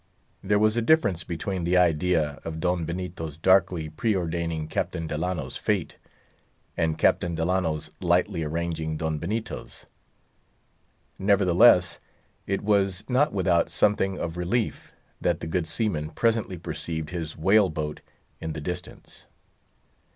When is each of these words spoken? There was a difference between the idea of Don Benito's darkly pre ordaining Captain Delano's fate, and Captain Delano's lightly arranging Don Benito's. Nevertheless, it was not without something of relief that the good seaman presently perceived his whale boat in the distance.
There 0.41 0.57
was 0.57 0.75
a 0.75 0.81
difference 0.81 1.23
between 1.23 1.63
the 1.63 1.77
idea 1.77 2.39
of 2.43 2.59
Don 2.59 2.85
Benito's 2.85 3.37
darkly 3.37 3.87
pre 3.87 4.15
ordaining 4.15 4.67
Captain 4.67 5.05
Delano's 5.05 5.57
fate, 5.57 5.99
and 6.75 6.97
Captain 6.97 7.35
Delano's 7.35 7.91
lightly 7.99 8.41
arranging 8.41 8.97
Don 8.97 9.19
Benito's. 9.19 9.85
Nevertheless, 11.19 11.99
it 12.47 12.63
was 12.63 13.03
not 13.09 13.31
without 13.31 13.69
something 13.69 14.17
of 14.17 14.37
relief 14.37 14.91
that 15.21 15.39
the 15.39 15.45
good 15.45 15.67
seaman 15.67 16.09
presently 16.09 16.57
perceived 16.57 17.11
his 17.11 17.37
whale 17.37 17.69
boat 17.69 18.01
in 18.39 18.53
the 18.53 18.59
distance. 18.61 19.27